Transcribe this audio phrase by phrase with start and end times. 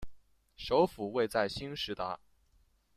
[0.57, 2.19] 首府位在兴实达。